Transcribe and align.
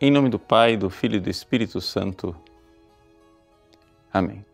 Em 0.00 0.12
nome 0.12 0.28
do 0.28 0.38
Pai, 0.38 0.76
do 0.76 0.88
Filho 0.88 1.16
e 1.16 1.20
do 1.20 1.28
Espírito 1.28 1.80
Santo. 1.80 2.32
Amém. 4.12 4.46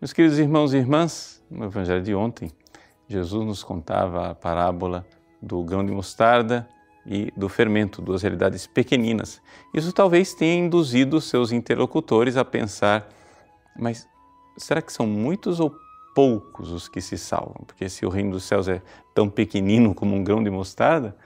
Meus 0.00 0.12
queridos 0.12 0.36
irmãos 0.36 0.74
e 0.74 0.78
irmãs, 0.78 1.40
no 1.48 1.66
Evangelho 1.66 2.02
de 2.02 2.12
ontem, 2.12 2.50
Jesus 3.06 3.46
nos 3.46 3.62
contava 3.62 4.30
a 4.30 4.34
parábola 4.34 5.06
do 5.40 5.62
grão 5.62 5.86
de 5.86 5.92
mostarda 5.92 6.68
e 7.06 7.30
do 7.36 7.48
fermento, 7.48 8.02
duas 8.02 8.22
realidades 8.22 8.66
pequeninas. 8.66 9.40
Isso 9.72 9.92
talvez 9.92 10.34
tenha 10.34 10.56
induzido 10.56 11.20
seus 11.20 11.52
interlocutores 11.52 12.36
a 12.36 12.44
pensar: 12.44 13.08
mas 13.78 14.08
será 14.56 14.82
que 14.82 14.92
são 14.92 15.06
muitos 15.06 15.60
ou 15.60 15.72
poucos 16.16 16.72
os 16.72 16.88
que 16.88 17.00
se 17.00 17.16
salvam? 17.16 17.62
Porque 17.64 17.88
se 17.88 18.04
o 18.04 18.08
reino 18.08 18.32
dos 18.32 18.42
céus 18.42 18.66
é 18.66 18.82
tão 19.14 19.30
pequenino 19.30 19.94
como 19.94 20.16
um 20.16 20.24
grão 20.24 20.42
de 20.42 20.50
mostarda, 20.50 21.16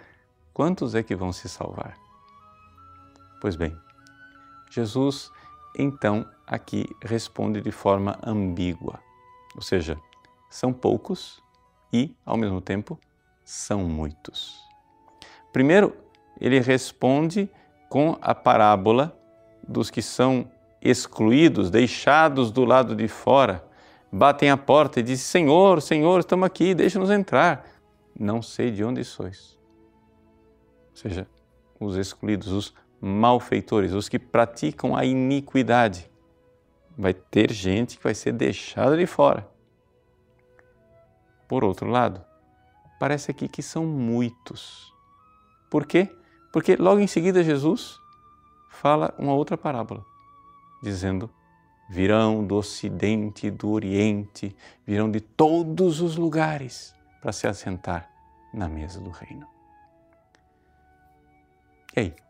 quantos 0.53 0.95
é 0.95 1.03
que 1.03 1.17
vão 1.17 1.33
se 1.33 1.49
salvar? 1.49 2.06
Pois 3.41 3.57
bem, 3.57 3.77
Jesus 4.71 5.31
então 5.79 6.27
aqui 6.47 6.87
responde 7.03 7.61
de 7.61 7.71
forma 7.71 8.19
ambígua, 8.23 8.99
ou 9.55 9.63
seja, 9.63 9.99
são 10.49 10.73
poucos 10.73 11.43
e, 11.93 12.15
ao 12.25 12.37
mesmo 12.37 12.61
tempo, 12.61 12.99
são 13.45 13.85
muitos. 13.85 14.59
Primeiro, 15.53 15.95
ele 16.41 16.61
responde 16.61 17.49
com 17.89 18.17
a 18.21 18.35
parábola 18.35 19.19
dos 19.67 19.91
que 19.91 20.03
são 20.03 20.51
excluídos, 20.81 21.71
deixados 21.71 22.51
do 22.51 22.65
lado 22.65 22.95
de 22.95 23.09
fora, 23.09 23.67
batem 24.11 24.51
a 24.51 24.57
porta 24.57 25.01
e 25.01 25.03
dizem: 25.03 25.25
Senhor, 25.25 25.83
Senhor, 25.83 26.21
estamos 26.21 26.47
aqui, 26.47 26.75
deixa-nos 26.75 27.11
entrar. 27.11 27.67
Não 28.19 28.41
sei 28.41 28.71
de 28.71 28.83
onde 28.85 29.05
sois. 29.05 29.59
Ou 30.91 30.97
seja, 30.97 31.29
os 31.79 31.97
excluídos, 31.97 32.49
os 32.49 32.75
malfeitores, 33.01 33.93
os 33.93 34.09
que 34.09 34.19
praticam 34.19 34.97
a 34.97 35.05
iniquidade. 35.05 36.11
Vai 36.97 37.13
ter 37.13 37.53
gente 37.53 37.99
que 37.99 38.05
vai 38.05 38.15
ser 38.15 38.33
deixada 38.33 38.97
de 38.97 39.07
fora. 39.07 39.49
Por 41.47 41.63
outro 41.63 41.89
lado, 41.89 42.25
parece 42.99 43.31
aqui 43.31 43.49
que 43.49 43.63
são 43.63 43.85
muitos. 43.85 44.93
Por 45.71 45.87
quê? 45.87 46.11
Porque 46.53 46.77
logo 46.77 47.01
em 47.01 47.07
seguida 47.07 47.45
Jesus 47.45 48.01
fala 48.71 49.15
uma 49.19 49.35
outra 49.35 49.57
parábola, 49.57 50.05
dizendo: 50.83 51.31
virão 51.89 52.45
do 52.45 52.57
ocidente 52.57 53.47
e 53.47 53.51
do 53.51 53.71
oriente, 53.71 54.57
virão 54.87 55.11
de 55.11 55.21
todos 55.21 56.01
os 56.01 56.17
lugares 56.17 56.95
para 57.21 57.33
se 57.33 57.47
assentar 57.47 58.11
na 58.53 58.69
mesa 58.69 59.01
do 59.01 59.11
reino. 59.11 59.47
E 61.97 62.01
aí? 62.01 62.26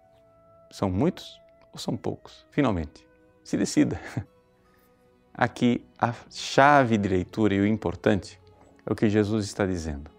São 0.76 0.90
muitos 0.90 1.40
ou 1.72 1.78
são 1.78 1.96
poucos? 1.96 2.46
Finalmente, 2.50 3.08
se 3.42 3.56
decida. 3.56 3.98
Aqui 5.32 5.82
a 5.98 6.12
chave 6.28 6.98
de 6.98 7.08
leitura 7.08 7.54
e 7.54 7.60
o 7.62 7.66
importante 7.66 8.38
é 8.84 8.92
o 8.92 8.94
que 8.94 9.08
Jesus 9.08 9.46
está 9.46 9.64
dizendo. 9.64 10.10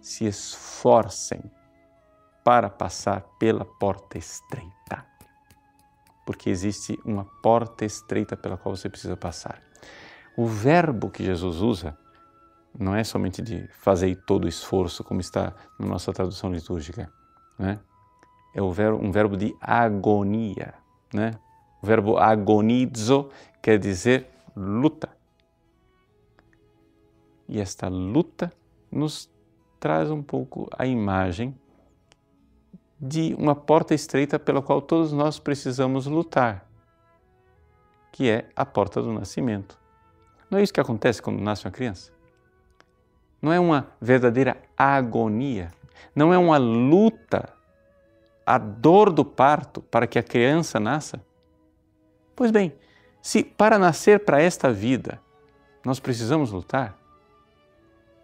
Se 0.00 0.24
esforcem 0.24 1.42
para 2.42 2.70
passar 2.70 3.20
pela 3.38 3.62
porta 3.62 4.16
estreita. 4.16 5.04
Porque 6.24 6.48
existe 6.48 6.98
uma 7.04 7.26
porta 7.42 7.84
estreita 7.84 8.38
pela 8.38 8.56
qual 8.56 8.74
você 8.74 8.88
precisa 8.88 9.18
passar. 9.18 9.62
O 10.34 10.46
verbo 10.46 11.10
que 11.10 11.22
Jesus 11.22 11.60
usa 11.60 11.94
não 12.78 12.96
é 12.96 13.04
somente 13.04 13.42
de 13.42 13.68
fazer 13.68 14.16
todo 14.24 14.46
o 14.46 14.48
esforço, 14.48 15.04
como 15.04 15.20
está 15.20 15.54
na 15.78 15.86
nossa 15.86 16.10
tradução 16.10 16.50
litúrgica, 16.50 17.12
né? 17.58 17.80
É 18.54 18.62
um 18.62 19.10
verbo 19.10 19.36
de 19.36 19.54
agonia. 19.60 20.74
Né? 21.12 21.32
O 21.82 21.86
verbo 21.86 22.18
agonizo 22.18 23.30
quer 23.62 23.78
dizer 23.78 24.28
luta. 24.56 25.08
E 27.48 27.60
esta 27.60 27.88
luta 27.88 28.52
nos 28.90 29.30
traz 29.78 30.10
um 30.10 30.22
pouco 30.22 30.68
a 30.76 30.86
imagem 30.86 31.54
de 33.00 33.34
uma 33.38 33.54
porta 33.54 33.94
estreita 33.94 34.38
pela 34.38 34.60
qual 34.60 34.82
todos 34.82 35.10
nós 35.10 35.38
precisamos 35.38 36.06
lutar, 36.06 36.68
que 38.12 38.28
é 38.28 38.48
a 38.54 38.66
porta 38.66 39.00
do 39.00 39.12
nascimento. 39.12 39.78
Não 40.50 40.58
é 40.58 40.62
isso 40.62 40.72
que 40.72 40.80
acontece 40.80 41.22
quando 41.22 41.40
nasce 41.40 41.64
uma 41.64 41.70
criança? 41.70 42.12
Não 43.40 43.52
é 43.52 43.58
uma 43.58 43.88
verdadeira 44.00 44.58
agonia, 44.76 45.72
não 46.14 46.34
é 46.34 46.36
uma 46.36 46.58
luta 46.58 47.48
a 48.50 48.58
dor 48.58 49.12
do 49.12 49.24
parto 49.24 49.80
para 49.80 50.08
que 50.08 50.18
a 50.18 50.22
criança 50.24 50.80
nasça? 50.80 51.24
Pois 52.34 52.50
bem, 52.50 52.74
se 53.22 53.44
para 53.44 53.78
nascer 53.78 54.24
para 54.24 54.42
esta 54.42 54.72
vida 54.72 55.22
nós 55.84 56.00
precisamos 56.00 56.50
lutar, 56.50 56.98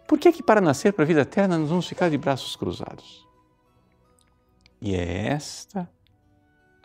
por 0.05 0.19
que 0.19 0.33
que 0.33 0.43
para 0.43 0.59
nascer 0.59 0.91
para 0.91 1.03
a 1.03 1.07
vida 1.07 1.21
eterna 1.21 1.57
nós 1.57 1.69
vamos 1.69 1.87
ficar 1.87 2.09
de 2.09 2.17
braços 2.17 2.57
cruzados? 2.57 3.25
E 4.81 4.93
é 4.95 5.27
esta 5.27 5.89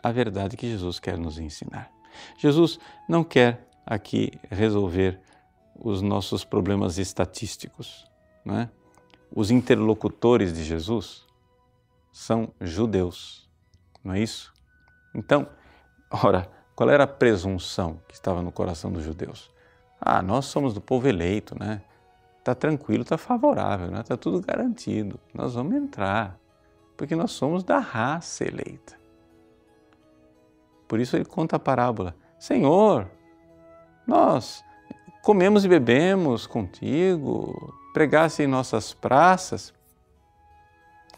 a 0.01 0.09
verdade 0.09 0.55
que 0.55 0.69
Jesus 0.69 0.97
quer 0.97 1.17
nos 1.17 1.37
ensinar. 1.37 1.91
Jesus 2.37 2.79
não 3.09 3.25
quer 3.25 3.67
aqui 3.85 4.31
resolver 4.49 5.19
os 5.75 6.01
nossos 6.01 6.45
problemas 6.45 6.97
estatísticos. 6.97 8.09
Não 8.45 8.57
é? 8.57 8.69
Os 9.35 9.51
interlocutores 9.51 10.53
de 10.53 10.63
Jesus 10.63 11.25
são 12.13 12.53
judeus, 12.61 13.49
não 14.03 14.13
é 14.13 14.19
isso? 14.19 14.53
Então, 15.15 15.47
ora, 16.11 16.47
qual 16.75 16.89
era 16.89 17.05
a 17.05 17.07
presunção 17.07 17.99
que 18.07 18.13
estava 18.13 18.43
no 18.43 18.51
coração 18.51 18.91
dos 18.91 19.03
judeus? 19.03 19.51
Ah, 19.99 20.21
nós 20.21 20.45
somos 20.45 20.75
do 20.75 20.79
povo 20.79 21.07
eleito, 21.07 21.57
né? 21.59 21.81
Tá 22.43 22.53
tranquilo, 22.53 23.03
tá 23.03 23.17
favorável, 23.17 23.89
né? 23.89 24.03
Tá 24.03 24.15
tudo 24.15 24.45
garantido. 24.45 25.19
Nós 25.33 25.55
vamos 25.55 25.73
entrar, 25.73 26.37
porque 26.95 27.15
nós 27.15 27.31
somos 27.31 27.63
da 27.63 27.79
raça 27.79 28.43
eleita. 28.43 28.95
Por 30.87 30.99
isso 30.99 31.15
ele 31.15 31.25
conta 31.25 31.55
a 31.55 31.59
parábola: 31.59 32.15
Senhor, 32.37 33.09
nós 34.05 34.63
comemos 35.23 35.65
e 35.65 35.67
bebemos 35.67 36.45
contigo, 36.45 37.73
pregasse 37.91 38.43
em 38.43 38.47
nossas 38.47 38.93
praças. 38.93 39.73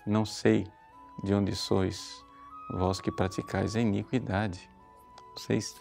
Não 0.06 0.24
sei 0.24 0.68
de 1.26 1.34
onde 1.34 1.56
sois, 1.56 2.24
vós 2.72 3.02
que 3.02 3.12
praticais 3.12 3.76
a 3.76 3.82
iniquidade. 3.82 4.70
Vocês 5.36 5.76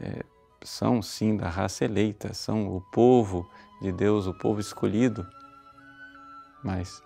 é, 0.00 0.22
são 0.62 1.00
sim 1.02 1.36
da 1.36 1.48
raça 1.48 1.84
eleita, 1.84 2.34
são 2.34 2.68
o 2.76 2.80
povo 2.92 3.48
de 3.80 3.90
Deus, 3.90 4.26
o 4.26 4.34
povo 4.34 4.60
escolhido, 4.60 5.26
mas 6.62 7.02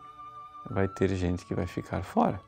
vai 0.68 0.88
ter 0.88 1.14
gente 1.14 1.46
que 1.46 1.54
vai 1.54 1.66
ficar 1.66 2.02
fora. 2.02 2.40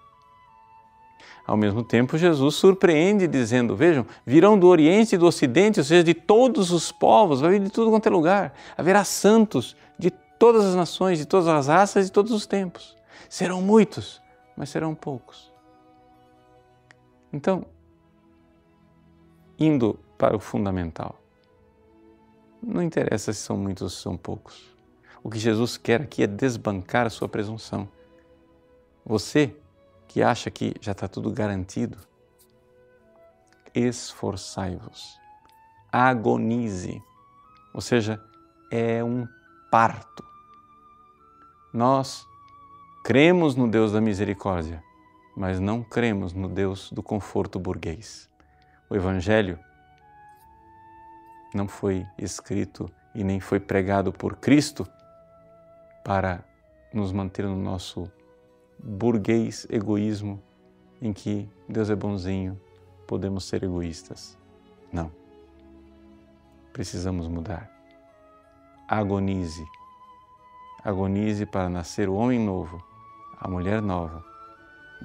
Ao 1.47 1.57
mesmo 1.57 1.83
tempo, 1.83 2.19
Jesus 2.19 2.57
surpreende 2.57 3.29
dizendo: 3.29 3.77
Vejam, 3.77 4.05
virão 4.27 4.59
do 4.59 4.67
Oriente 4.67 5.15
e 5.15 5.19
do 5.19 5.27
Ocidente, 5.27 5.79
ou 5.79 5.85
seja, 5.85 6.03
de 6.03 6.13
todos 6.13 6.73
os 6.73 6.91
povos, 6.91 7.41
vai 7.41 7.53
vir 7.53 7.61
de 7.61 7.71
tudo 7.71 7.91
quanto 7.91 8.07
é 8.07 8.11
lugar. 8.11 8.53
Haverá 8.77 9.05
santos 9.05 9.77
de 9.97 10.11
todas 10.11 10.65
as 10.65 10.75
nações, 10.75 11.19
de 11.19 11.25
todas 11.25 11.47
as 11.47 11.69
raças 11.69 12.05
e 12.05 12.07
de 12.07 12.13
todos 12.13 12.33
os 12.33 12.47
tempos. 12.47 12.97
Serão 13.29 13.63
muitos, 13.63 14.21
mas 14.57 14.71
serão 14.71 14.95
poucos. 14.95 15.53
Então, 17.33 17.67
indo 19.59 19.99
para 20.17 20.37
o 20.37 20.41
fundamental, 20.41 21.21
não 22.63 22.83
interessa 22.83 23.33
se 23.33 23.41
são 23.41 23.57
muitos 23.57 23.83
ou 23.83 23.91
se 23.91 23.97
são 23.97 24.17
poucos. 24.17 24.75
O 25.23 25.29
que 25.29 25.39
Jesus 25.39 25.77
quer 25.77 26.03
aqui 26.03 26.23
é 26.23 26.27
desbancar 26.27 27.07
a 27.07 27.11
sua 27.11 27.29
presunção. 27.29 27.89
Você 29.05 29.55
que 30.09 30.23
acha 30.23 30.51
que 30.51 30.75
já 30.81 30.93
está 30.93 31.07
tudo 31.07 31.31
garantido, 31.31 31.99
esforçai-vos, 33.75 35.19
agonize, 35.93 37.03
ou 37.75 37.81
seja, 37.81 38.23
é 38.71 39.05
um 39.05 39.29
parto. 39.71 40.25
Nós 41.73 42.27
Cremos 43.07 43.55
no 43.55 43.69
Deus 43.69 43.93
da 43.93 44.01
misericórdia, 44.01 44.83
mas 45.37 45.61
não 45.61 45.81
cremos 45.81 46.33
no 46.33 46.49
Deus 46.49 46.91
do 46.91 47.05
conforto 47.05 47.57
burguês. 47.57 48.29
O 48.91 48.97
Evangelho 48.97 49.61
não 51.55 51.69
foi 51.69 52.05
escrito 52.19 52.91
e 53.15 53.23
nem 53.23 53.39
foi 53.39 53.61
pregado 53.61 54.13
por 54.13 54.35
Cristo 54.35 54.85
para 56.05 56.45
nos 56.93 57.13
manter 57.13 57.45
no 57.45 57.55
nosso 57.55 58.11
burguês 58.77 59.69
egoísmo 59.71 60.43
em 61.01 61.13
que 61.13 61.49
Deus 61.69 61.89
é 61.91 61.95
bonzinho, 61.95 62.61
podemos 63.07 63.45
ser 63.45 63.63
egoístas. 63.63 64.37
Não. 64.93 65.13
Precisamos 66.73 67.29
mudar. 67.29 67.71
Agonize. 68.89 69.65
Agonize 70.83 71.47
para 71.47 71.69
nascer 71.69 72.09
o 72.09 72.15
homem 72.17 72.45
novo 72.45 72.96
a 73.39 73.49
mulher 73.49 73.83
nova, 73.83 74.25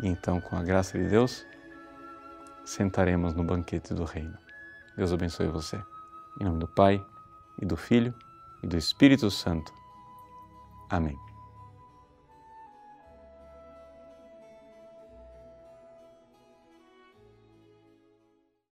E 0.01 0.07
então, 0.07 0.39
com 0.39 0.55
a 0.55 0.63
graça 0.63 0.97
de 0.97 1.07
Deus, 1.09 1.45
sentaremos 2.63 3.33
no 3.33 3.43
banquete 3.43 3.93
do 3.93 4.05
Reino. 4.05 4.37
Deus 4.95 5.11
abençoe 5.11 5.47
você. 5.47 5.83
Em 6.39 6.45
nome 6.45 6.59
do 6.59 6.67
Pai, 6.67 7.05
e 7.61 7.65
do 7.65 7.75
Filho, 7.75 8.13
e 8.63 8.67
do 8.67 8.77
Espírito 8.77 9.29
Santo. 9.29 9.73
Amém. 10.89 11.30